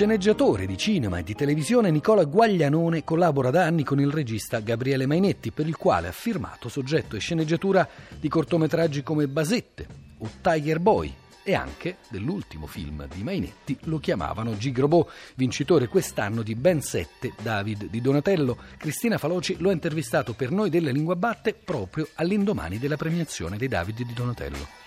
[0.00, 5.04] Sceneggiatore di cinema e di televisione, Nicola Guaglianone collabora da anni con il regista Gabriele
[5.04, 7.86] Mainetti, per il quale ha firmato soggetto e sceneggiatura
[8.18, 14.56] di cortometraggi come Basette o Tiger Boy e anche dell'ultimo film di Mainetti lo chiamavano
[14.56, 18.56] Gigrobò, vincitore quest'anno di ben sette David di Donatello.
[18.78, 23.68] Cristina Faloci lo ha intervistato per noi delle Lingua Batte proprio all'indomani della premiazione dei
[23.68, 24.79] David di Donatello.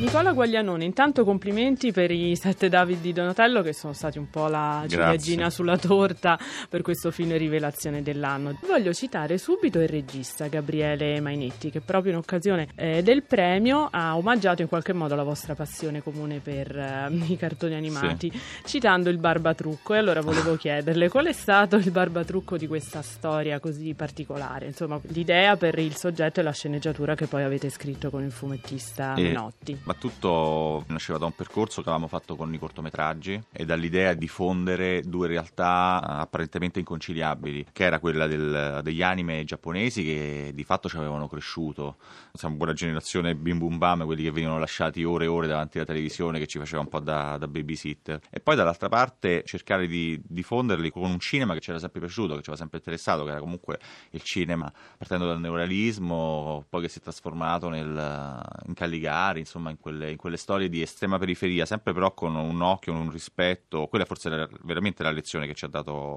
[0.00, 4.46] Nicola Guaglianone, intanto complimenti per i sette David di Donatello che sono stati un po'
[4.46, 6.38] la ciliegina sulla torta
[6.70, 8.58] per questo film rivelazione dell'anno.
[8.66, 14.16] Voglio citare subito il regista Gabriele Mainetti che proprio in occasione eh, del premio ha
[14.16, 18.40] omaggiato in qualche modo la vostra passione comune per eh, i cartoni animati sì.
[18.64, 23.60] citando il barbatrucco e allora volevo chiederle qual è stato il barbatrucco di questa storia
[23.60, 28.24] così particolare, insomma l'idea per il soggetto e la sceneggiatura che poi avete scritto con
[28.24, 29.22] il fumettista e...
[29.24, 34.14] Menotti ma tutto nasceva da un percorso che avevamo fatto con i cortometraggi e dall'idea
[34.14, 40.62] di fondere due realtà apparentemente inconciliabili, che era quella del, degli anime giapponesi che di
[40.62, 41.96] fatto ci avevano cresciuto.
[42.32, 45.86] Siamo quella generazione bim bum bam, quelli che venivano lasciati ore e ore davanti alla
[45.86, 48.20] televisione, che ci faceva un po' da, da babysitter.
[48.30, 52.36] E poi dall'altra parte cercare di diffonderli con un cinema che ci era sempre piaciuto,
[52.36, 56.88] che ci aveva sempre interessato, che era comunque il cinema partendo dal neorealismo, poi che
[56.88, 61.66] si è trasformato nel, in Caligari, insomma in quelle, in quelle, storie di estrema periferia,
[61.66, 63.86] sempre però con un occhio, un rispetto.
[63.88, 66.16] Quella forse era veramente la lezione che ci ha dato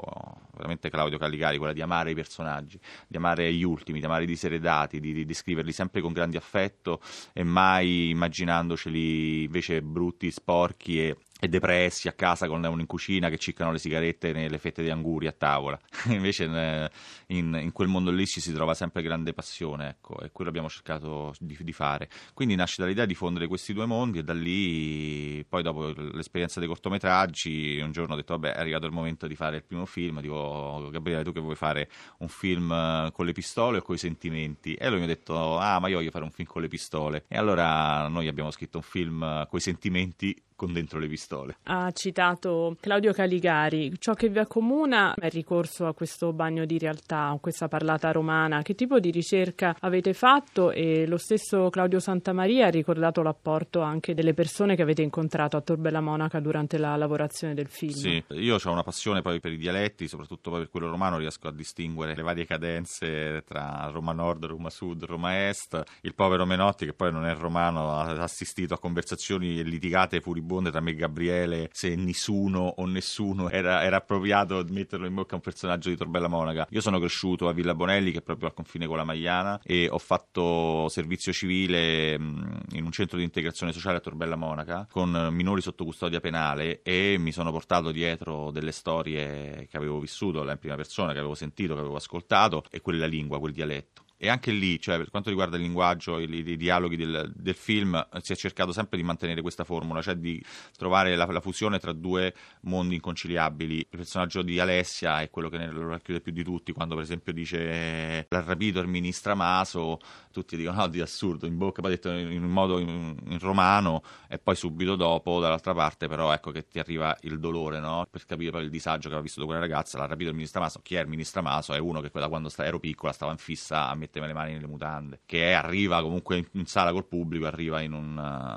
[0.54, 4.28] veramente Claudio Calligari, quella di amare i personaggi, di amare gli ultimi, di amare i
[4.28, 7.02] diseredati, di, di descriverli sempre con grande affetto
[7.34, 13.28] e mai immaginandoceli invece brutti, sporchi e e depressi a casa con uno in cucina
[13.28, 15.78] che ciccano le sigarette nelle fette di anguri a tavola.
[16.08, 20.50] Invece in, in, quel mondo lì ci si trova sempre grande passione, ecco, e quello
[20.50, 22.08] abbiamo cercato di, di, fare.
[22.34, 26.70] Quindi nasce dall'idea di fondere questi due mondi e da lì, poi dopo l'esperienza dei
[26.70, 30.22] cortometraggi, un giorno ho detto, vabbè, è arrivato il momento di fare il primo film,
[30.22, 31.90] dico, Gabriele, tu che vuoi fare
[32.20, 34.76] un film eh, con le pistole o con i sentimenti?
[34.76, 37.26] E lui mi ha detto, ah, ma io voglio fare un film con le pistole.
[37.28, 41.58] E allora noi abbiamo scritto un film eh, con i sentimenti con dentro le pistole.
[41.64, 46.78] Ha citato Claudio Caligari, ciò che vi accomuna è il ricorso a questo bagno di
[46.78, 48.62] realtà, a questa parlata romana.
[48.62, 50.72] Che tipo di ricerca avete fatto?
[50.72, 55.62] E lo stesso Claudio Santamaria ha ricordato l'apporto anche delle persone che avete incontrato a
[55.62, 57.92] Torbella Monaca durante la lavorazione del film.
[57.92, 61.52] Sì, io ho una passione poi per i dialetti, soprattutto per quello romano, riesco a
[61.52, 65.82] distinguere le varie cadenze tra Roma Nord, Roma Sud, Roma Est.
[66.02, 70.72] Il povero Menotti, che poi non è romano, ha assistito a conversazioni litigate furibonde seconde
[70.72, 75.36] tra me e Gabriele se nessuno o nessuno era, era appropriato metterlo in bocca a
[75.36, 76.68] un personaggio di Torbella Monaca.
[76.70, 79.88] Io sono cresciuto a Villa Bonelli, che è proprio al confine con la Magliana, e
[79.90, 85.62] ho fatto servizio civile in un centro di integrazione sociale a Torbella Monaca con minori
[85.62, 90.76] sotto custodia penale e mi sono portato dietro delle storie che avevo vissuto in prima
[90.76, 94.03] persona, che avevo sentito, che avevo ascoltato e quella lingua, quel dialetto.
[94.24, 98.08] E anche lì, cioè, per quanto riguarda il linguaggio, i, i dialoghi del, del, film,
[98.22, 100.42] si è cercato sempre di mantenere questa formula, cioè di
[100.78, 103.80] trovare la, la, fusione tra due mondi inconciliabili.
[103.80, 107.34] Il personaggio di Alessia è quello che ne racchiude più di tutti, quando per esempio
[107.34, 110.00] dice l'ha rapito il ministro Maso,
[110.32, 114.40] tutti dicono no, di assurdo, in bocca, poi detto in, modo in, in, romano, e
[114.40, 118.08] poi subito dopo, dall'altra parte, però ecco che ti arriva il dolore, no?
[118.10, 120.80] Per capire poi il disagio che aveva vissuto quella ragazza, l'ha rapito il ministro Maso.
[120.82, 121.74] Chi è il ministro Maso?
[121.74, 124.54] È uno che da quando ero piccola stava in fissa a mettere metteva le mani
[124.54, 128.52] nelle mutande, che arriva comunque in, sala col pubblico, arriva in un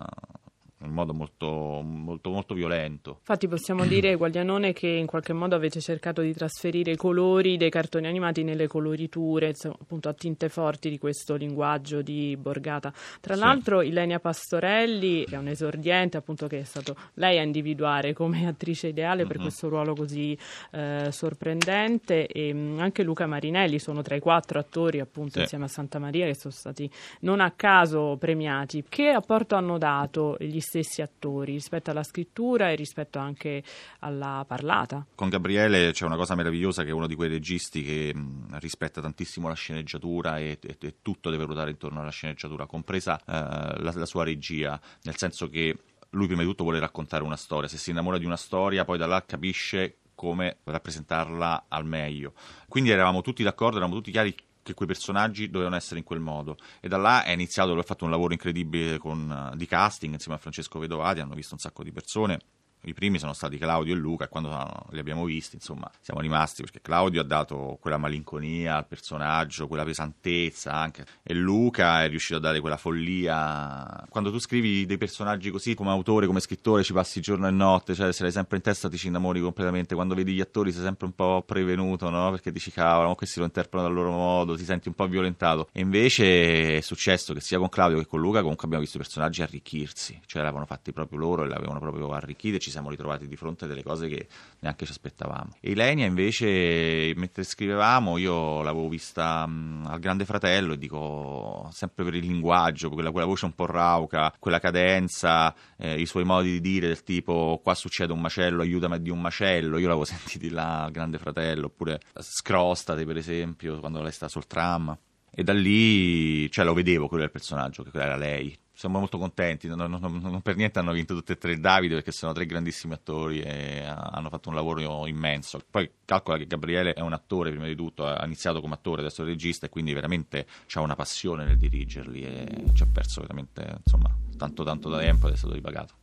[0.87, 3.17] in modo molto, molto, molto violento.
[3.19, 7.71] Infatti possiamo dire, Guaglianone, che in qualche modo avete cercato di trasferire i colori dei
[7.71, 12.93] cartoni animati nelle coloriture, insomma, appunto a tinte forti di questo linguaggio di Borgata.
[13.21, 13.41] Tra sì.
[13.41, 18.47] l'altro Ilenia Pastorelli, che è un esordiente, appunto che è stato lei a individuare come
[18.47, 19.29] attrice ideale mm-hmm.
[19.29, 19.43] per mhm.
[19.43, 20.39] questo ruolo così
[20.71, 25.41] eh, sorprendente, e mm, anche Luca Marinelli sono tra i quattro attori, appunto, sì.
[25.41, 26.89] insieme a Santa Maria, che sono stati
[27.21, 28.85] non a caso premiati.
[28.89, 33.63] Che apporto hanno dato gli stessi attori rispetto alla scrittura e rispetto anche
[34.01, 35.07] alla parlata.
[35.15, 39.01] Con Gabriele c'è una cosa meravigliosa che è uno di quei registi che mh, rispetta
[39.01, 43.93] tantissimo la sceneggiatura e, e, e, tutto deve ruotare intorno alla sceneggiatura, compresa eh, la,
[43.95, 45.77] la sua regia, nel senso che
[46.11, 48.99] lui prima di tutto vuole raccontare una storia, se si innamora di una storia poi
[48.99, 52.33] da là capisce come rappresentarla al meglio.
[52.69, 54.35] Quindi eravamo tutti d'accordo, eravamo tutti chiari
[54.67, 56.57] che quei personaggi dovevano essere in quel modo.
[56.81, 60.37] E da là è iniziato, lui ha fatto un lavoro incredibile con, di casting insieme
[60.37, 62.41] a Francesco Vedovati, hanno visto un sacco di persone
[62.83, 66.63] i primi sono stati Claudio e Luca e quando li abbiamo visti, insomma, siamo rimasti
[66.63, 72.37] perché Claudio ha dato quella malinconia al personaggio, quella pesantezza anche e Luca è riuscito
[72.37, 74.07] a dare quella follia.
[74.09, 77.95] Quando tu scrivi dei personaggi così come autore, come scrittore, ci passi giorno e notte,
[77.95, 79.95] cioè se l'hai sempre in testa ti ci innamori completamente.
[79.95, 82.31] Quando vedi gli attori sei sempre un po' prevenuto, no?
[82.31, 85.69] Perché dici cavolo, questi lo interpretano dal loro modo, ti senti un po' violentato.
[85.73, 89.01] E invece è successo che sia con Claudio che con Luca comunque abbiamo visto i
[89.01, 93.37] personaggi arricchirsi, cioè l'avevano fatti proprio loro e l'avevano proprio arricchiti ci siamo ritrovati di
[93.37, 94.27] fronte a delle cose che
[94.59, 95.53] neanche ci aspettavamo.
[95.61, 102.03] E Ilenia invece, mentre scrivevamo, io l'avevo vista mh, al Grande Fratello e dico sempre
[102.03, 106.51] per il linguaggio, quella, quella voce un po' rauca, quella cadenza, eh, i suoi modi
[106.51, 110.51] di dire del tipo qua succede un macello, aiutami di un macello, io l'avevo sentiti
[110.51, 114.97] là al Grande Fratello, oppure Scrostate per esempio, quando lei sta sul tram.
[115.39, 119.69] E da lì, cioè lo vedevo quello del personaggio, che era lei, siamo molto contenti,
[119.69, 122.93] non, non, non, per niente hanno vinto tutte e tre Davide perché sono tre grandissimi
[122.93, 125.61] attori e hanno fatto un lavoro immenso.
[125.71, 129.23] Poi calcola che Gabriele è un attore prima di tutto, ha iniziato come attore, adesso
[129.23, 133.79] è regista e quindi veramente ha una passione nel dirigerli e ci ha perso veramente
[133.83, 135.95] insomma, tanto tanto da tempo ed è stato ripagato.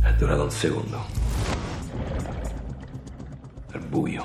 [0.00, 1.06] È durato un secondo.
[3.68, 4.24] È buio.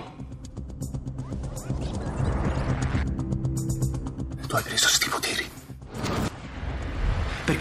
[4.45, 4.90] Tu hai preso.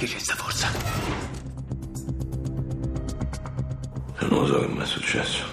[0.01, 0.69] Perché c'è sta forza?
[4.21, 5.45] Non lo so che mi è successo.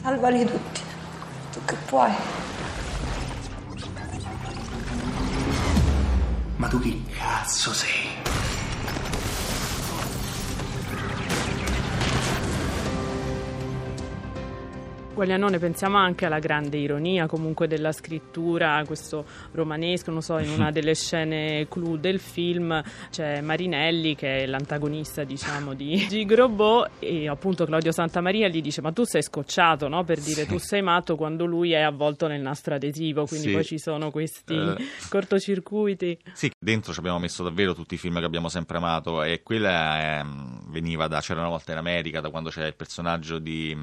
[0.00, 0.80] Salvali tutti.
[1.52, 2.10] Tu che puoi.
[6.56, 8.09] Ma tu chi cazzo sei?
[15.20, 20.70] Guaglianone pensiamo anche alla grande ironia comunque della scrittura, questo romanesco, non so, in una
[20.72, 27.66] delle scene clou del film c'è Marinelli che è l'antagonista diciamo di Gigrobò e appunto
[27.66, 30.04] Claudio Santamaria gli dice ma tu sei scocciato no?
[30.04, 30.46] per dire sì.
[30.46, 33.52] tu sei matto quando lui è avvolto nel nastro adesivo, quindi sì.
[33.52, 34.74] poi ci sono questi uh,
[35.10, 36.18] cortocircuiti.
[36.32, 39.98] Sì, dentro ci abbiamo messo davvero tutti i film che abbiamo sempre amato e quella
[39.98, 40.24] è,
[40.68, 43.76] veniva da C'era una volta in America, da quando c'è il personaggio di,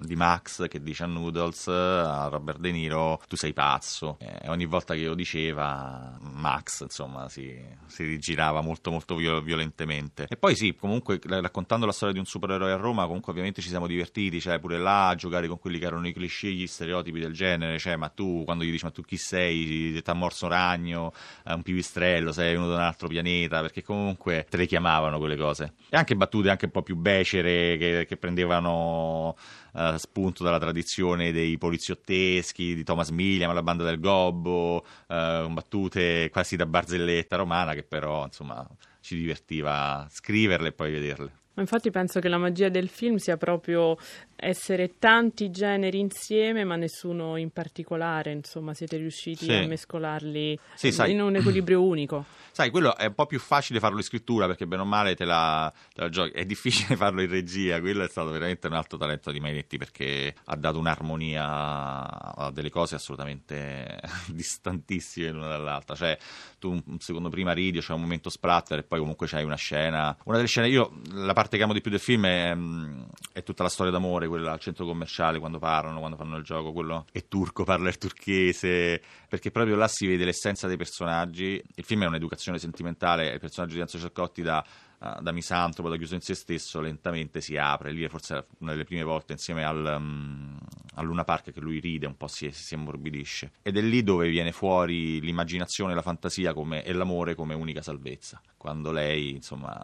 [0.00, 4.18] di Max che dice a Noodles, a Robert De Niro, tu sei pazzo.
[4.18, 10.26] E ogni volta che lo diceva, Max, insomma, si, si rigirava molto molto violentemente.
[10.28, 13.68] E poi sì, comunque raccontando la storia di un supereroe a Roma, comunque ovviamente ci
[13.68, 17.20] siamo divertiti, cioè pure là a giocare con quelli che erano i cliché, gli stereotipi
[17.20, 20.48] del genere, cioè ma tu quando gli dici ma tu chi sei, ti ha morso
[20.48, 21.12] ragno,
[21.44, 25.74] un pipistrello, sei venuto da un altro pianeta, perché comunque te le chiamavano quelle cose.
[25.88, 29.36] E anche battute anche un po' più becere che, che prendevano
[29.76, 36.30] uh, spunto dalla tradizione dei poliziotteschi, di Thomas Milliam, la banda del Gobbo, uh, battute
[36.32, 38.66] quasi da barzelletta romana che però insomma
[39.00, 41.44] ci divertiva scriverle e poi vederle.
[41.56, 43.96] Infatti penso che la magia del film sia proprio
[44.36, 49.52] essere tanti generi insieme, ma nessuno in particolare, insomma, siete riusciti sì.
[49.52, 52.24] a mescolarli sì, in un equilibrio unico.
[52.56, 55.26] Sai, quello è un po' più facile farlo in scrittura perché bene o male te
[55.26, 56.30] la, te la giochi.
[56.30, 60.34] È difficile farlo in regia, quello è stato veramente un alto talento di Mainetti perché
[60.44, 65.94] ha dato un'armonia a delle cose assolutamente distantissime l'una dall'altra.
[65.94, 66.18] Cioè,
[66.58, 70.16] tu un secondo prima ridi, c'è un momento splatter e poi comunque c'hai una scena.
[70.24, 72.56] Una delle scene, io la parte che amo di più del film è,
[73.32, 76.72] è tutta la storia d'amore, quella al centro commerciale quando parlano, quando fanno il gioco,
[76.72, 81.62] quello è turco, parla il turchese, perché proprio là si vede l'essenza dei personaggi.
[81.74, 84.64] Il film è un'educazione sentimentale, il personaggio di Enzo Ciaccotti da,
[84.98, 87.92] uh, da misantropo, da chiuso in se stesso, lentamente si apre.
[87.92, 90.58] Lì è forse una delle prime volte insieme al, um,
[90.94, 93.52] a Luna Park che lui ride, un po' si, si ammorbidisce.
[93.62, 98.40] Ed è lì dove viene fuori l'immaginazione, la fantasia come, e l'amore come unica salvezza.
[98.56, 99.80] Quando lei, insomma,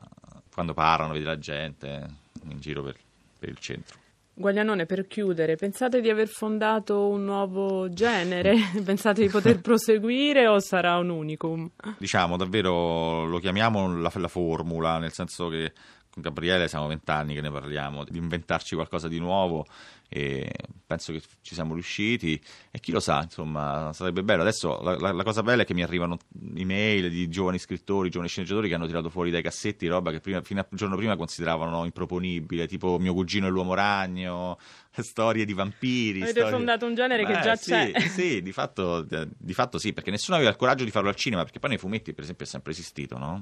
[0.53, 2.07] quando parlano, vede la gente
[2.49, 2.97] in giro per,
[3.39, 4.01] per il centro.
[4.35, 8.55] Guaglianone, per chiudere, pensate di aver fondato un nuovo genere?
[8.83, 11.69] Pensate di poter proseguire o sarà un unicum?
[11.99, 15.73] Diciamo, davvero lo chiamiamo la, la formula, nel senso che
[16.11, 19.67] con Gabriele siamo vent'anni che ne parliamo, di inventarci qualcosa di nuovo
[20.15, 20.47] e
[20.85, 22.39] penso che ci siamo riusciti
[22.71, 24.43] e chi lo sa, insomma, sarebbe bello.
[24.43, 26.19] Adesso la, la, la cosa bella è che mi arrivano
[26.55, 30.43] email di giovani scrittori, giovani sceneggiatori che hanno tirato fuori dai cassetti roba che prima,
[30.43, 34.59] fino al giorno prima consideravano improponibile, tipo Mio cugino e l'uomo ragno,
[35.01, 36.21] storie di vampiri.
[36.21, 36.57] Avete storie...
[36.57, 37.99] fondato un genere che Eh, già sì, c'è.
[38.09, 39.07] Sì, di fatto,
[39.39, 41.79] di fatto sì, perché nessuno aveva il coraggio di farlo al cinema, perché poi nei
[41.79, 43.41] fumetti, per esempio, è sempre esistito, no?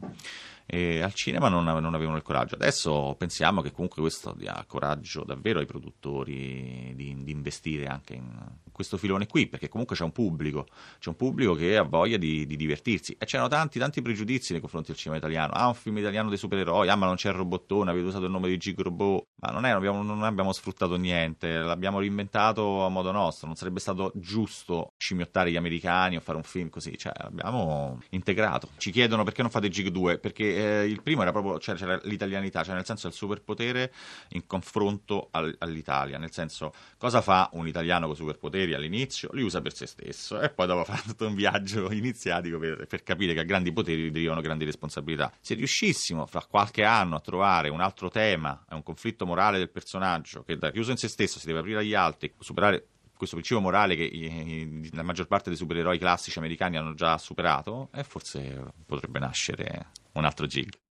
[0.67, 2.55] E al cinema non, non avevano il coraggio.
[2.55, 6.60] Adesso pensiamo che comunque questo dia coraggio davvero ai produttori
[6.95, 8.29] di, di investire anche in
[8.73, 10.67] questo filone qui, perché comunque c'è un pubblico,
[10.99, 13.15] c'è un pubblico che ha voglia di, di divertirsi.
[13.19, 15.53] E c'erano tanti, tanti pregiudizi nei confronti del cinema italiano.
[15.53, 18.31] Ah, un film italiano dei supereroi, ah, ma non c'è il robottone, avete usato il
[18.31, 22.85] nome di Gig Robot, ma non, è, non abbiamo, non abbiamo sfruttato niente, l'abbiamo reinventato
[22.85, 26.97] a modo nostro, non sarebbe stato giusto scimmiottare gli americani o fare un film così,
[26.97, 28.71] cioè l'abbiamo integrato.
[28.79, 32.63] Ci chiedono perché non fate Gig 2, perché eh, il primo era proprio, cioè, l'italianità,
[32.63, 33.93] cioè nel senso il superpotere
[34.31, 36.50] in confronto al- all'Italia, nel senso
[36.99, 39.31] cosa fa un italiano con superpoteri all'inizio?
[39.33, 43.03] Li usa per se stesso e poi dopo fa tutto un viaggio iniziatico per, per
[43.03, 45.33] capire che a grandi poteri derivano grandi responsabilità.
[45.41, 50.43] Se riuscissimo fra qualche anno a trovare un altro tema, un conflitto morale del personaggio
[50.43, 52.87] che da chiuso in se stesso si deve aprire agli altri, superare
[53.21, 58.03] questo principio morale che la maggior parte dei supereroi classici americani hanno già superato, e
[58.03, 60.73] forse potrebbe nascere un altro gig.